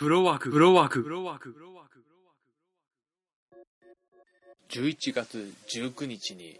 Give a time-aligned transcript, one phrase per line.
[0.00, 2.02] フロワーク、フロワーク、フロワーク、フロワーク。
[4.70, 6.58] 11月19日に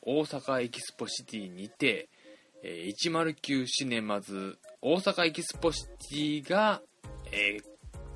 [0.00, 2.08] 大阪エキスポシティにて、
[2.64, 6.82] えー109シネマズ大阪エキスポシティが、
[7.30, 7.64] えー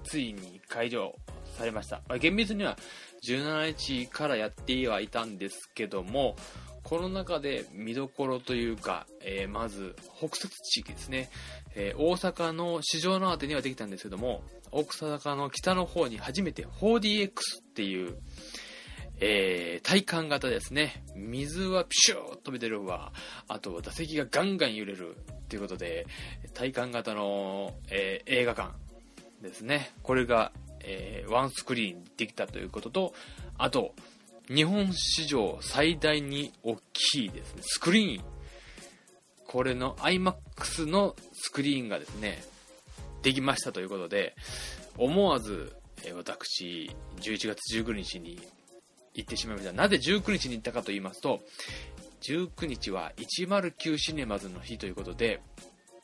[0.02, 1.14] ついに開場
[1.56, 2.76] されました、まあ厳密には
[3.28, 6.34] 17日からやってはいたんですけども
[6.88, 11.30] この中で見どころというか、えーまず北摂地域ですね、
[11.74, 17.32] えー大阪の市場のあてにはできたんですけども大阪の北の方に初めて 4DX っ
[17.74, 18.16] ていう
[19.18, 21.02] えー、体感型ですね。
[21.16, 23.12] 水はピシューッと飛び出るわ。
[23.48, 25.16] あと、座席がガンガン揺れる。
[25.48, 26.06] ということで、
[26.52, 28.74] 体感型の、えー映画館
[29.40, 29.92] ですね。
[30.02, 33.14] これが、えーワンスクリーンできたということと、
[33.56, 33.94] あと、
[34.48, 38.24] 日本史上最大に大きいですね、スクリーン。
[39.46, 42.42] これの IMAX のスクリーンがですね、
[43.22, 44.36] できましたということで、
[44.96, 45.74] 思わず、
[46.04, 48.38] え私、11月19日に
[49.14, 49.72] 行ってしまいました。
[49.72, 51.40] なぜ19日に行ったかと言いますと、
[52.22, 55.40] 19日は109シネマズの日ということで、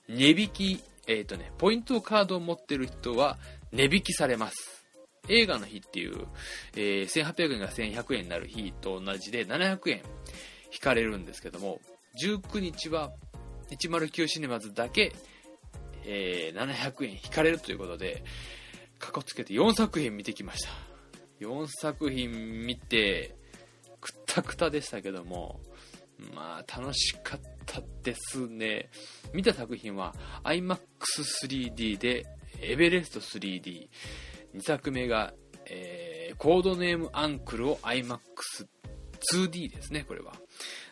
[0.08, 3.38] 値引き、えっ、とね、ポイントカードを持ってる人は
[3.72, 4.81] 値引きされます。
[5.28, 6.26] 映画の日っていう、
[6.76, 10.02] えー1800円が1100円になる日と同じで700円
[10.72, 11.80] 引かれるんですけども、
[12.24, 13.12] 19日は
[13.70, 15.12] 109シネマズだけ、
[16.04, 18.24] えー700円引かれるということで、
[18.98, 20.70] かこつけて4作品見てきました。
[21.40, 23.36] 4作品見て、
[24.00, 25.60] くったくたでしたけども、
[26.34, 28.90] まあ、楽しかったですね。
[29.32, 32.26] 見た作品は、IMAX3D で、
[32.60, 33.88] エベレスト 3D。
[34.54, 35.32] 2作目が、
[35.66, 40.32] えーコードネームアンクルを IMAX2D ですね、これは。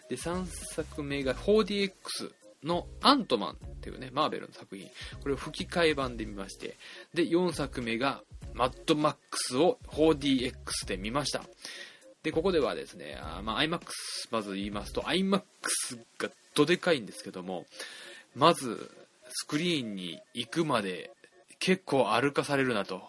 [0.08, 1.92] で、3作目が 4DX
[2.64, 4.88] のアントマンっていうね、マーベルの作品。
[5.22, 6.76] これを吹き替え版で見まして。
[7.14, 8.22] で、4作目が
[8.54, 11.42] マッドマックスを 4DX で見ました。
[12.22, 13.80] で、ここではですね、あまあ、IMAX
[14.30, 15.42] まず言いますと、IMAX
[16.18, 17.66] がどでかいんですけども、
[18.34, 18.90] まず、
[19.30, 21.10] スクリーンに行くまで
[21.58, 23.02] 結構歩かされるなと。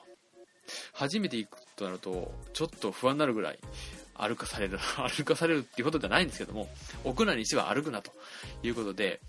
[0.94, 3.60] 初めて行くとなると、ちょっと不安になるぐらい
[4.16, 6.70] 歩かされる、 歩かされるっていうことではないんですけども、
[7.04, 8.12] 屋内にしては歩くなと
[8.64, 9.20] いうことで、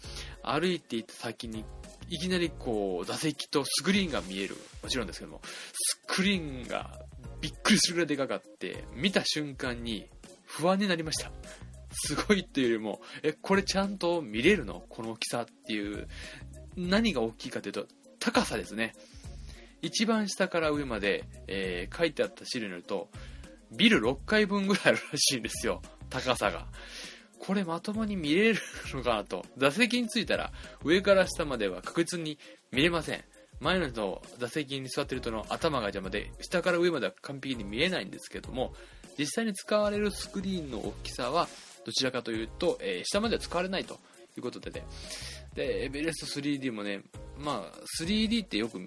[0.42, 1.65] 歩いていった先に、
[2.09, 4.56] いきなりこう、座席とスクリーンが見える。
[4.82, 5.41] もちろんですけども、
[5.72, 7.00] スクリーンが
[7.41, 10.09] びっくりするぐらいでかかって、見た瞬間に
[10.44, 11.32] 不安になりました。
[11.92, 14.84] すごいっていうよりも、え、これちゃんと見れるの？
[14.88, 16.09] この大きさっていう、
[16.76, 17.87] 何が大きいかというと、
[18.19, 18.94] 高さですね。
[19.82, 23.09] 一番下から上まで、えー書いてあった資料によると、
[23.72, 25.82] ビル6階分ぐらいあるらしいんですよ。
[26.09, 26.66] 高さが。
[27.38, 28.60] これまともに見れる
[28.94, 29.44] のかなと。
[29.56, 30.53] 座席に着いたら、
[30.84, 32.38] 上から下までは確実に
[32.71, 33.25] 見れません。
[33.60, 38.75] 前の人の座席に座っている人の頭が邪魔で、下から上までは完璧に見えないんですけども、
[39.19, 41.48] 実際に使われるスクリーンの大きさは、
[41.84, 43.94] どちらかというと、えー下までは使われないと
[44.37, 44.87] いうことでね。
[45.54, 47.03] で、エベレスト 3D もね、
[47.38, 48.78] まあ、3D ってよく、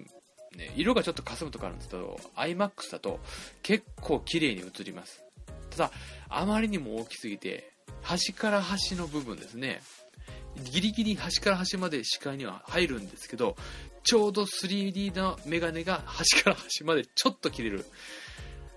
[0.56, 3.20] ね、色がちょっと霞むとかあるんですけど、IMAX だと
[3.62, 5.22] 結構綺麗に映ります。
[5.70, 5.90] ただ、
[6.28, 7.72] あまりにも大きすぎて、
[8.02, 9.82] 端から端の部分ですね、
[10.64, 13.56] ギリギリ端から端まで視界には入るんですけど、
[14.02, 17.84] ちょうど 3D のメガネが端から端までちょっと切れる。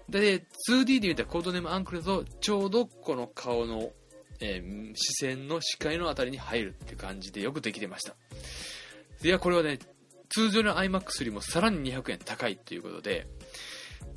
[0.09, 3.91] で、2D で見たコードネームアンクルとちょうどこの顔の、
[4.39, 8.15] えー視線の視界のあたりに入るっていう感じでよくできてました。
[9.23, 9.79] いや、これはね、
[10.29, 13.27] 通常の iMAX よりもさらに200円高いということで、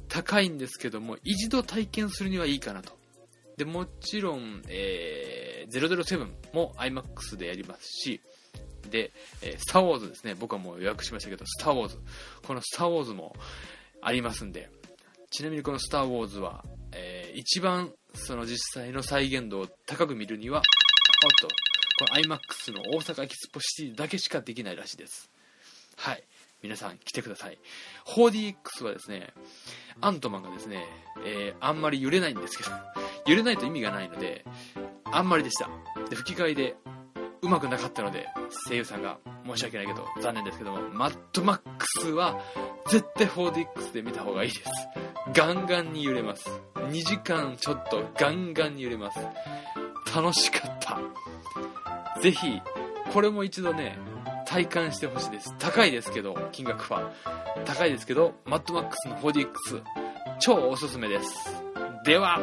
[0.08, 2.92] 高いんですけども、一度体験するにはいいかなと。
[3.56, 8.20] で、もちろん、えー、007も iMAX でやりますし、
[8.90, 10.34] で、えースター・ウォーズですね。
[10.34, 11.98] 僕はもう予約しましたけど、スター・ウォーズ。
[12.42, 13.34] このスター・ウォーズも
[14.02, 14.70] ありますんで、
[15.30, 21.48] ちなみにこのスター・ウォーズは、えー一番その実際の再現度を高く見るには、おっと、
[21.98, 25.30] この iMAX の大阪エキスポシティだけしかできないらしいです。
[25.96, 26.22] はい。
[26.62, 27.58] 皆さん来てください。
[28.16, 29.32] 4DX はですね、
[30.00, 30.84] アントマンがですね、
[31.24, 32.70] えーあんまり揺れないんですけど、
[33.26, 34.44] 揺れないと意味がないので、
[35.04, 35.68] あんまりでした。
[36.08, 36.76] で、吹き替えで
[37.42, 38.28] うまくなかったので、
[38.68, 42.40] 声優さんが申し訳ないけど、残念ですけども、マッドマックスは
[42.88, 44.70] 絶対 4DX で見た方がいいです。
[45.34, 46.48] ガンガンに揺れます。
[46.74, 49.18] 2時間ちょっとガンガンに揺れます。
[50.14, 51.00] 楽しかった。
[52.20, 52.60] ぜひ、
[53.12, 53.98] これも一度ね、
[54.46, 55.54] 体感してほしいです。
[55.58, 57.10] 高いですけど、金額は。
[57.64, 59.46] 高いですけど、マッドマックスの 4DX、
[60.40, 61.62] 超おすすめです。
[62.04, 62.38] では、